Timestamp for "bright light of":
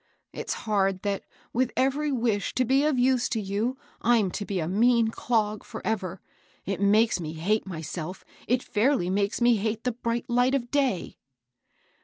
9.91-10.71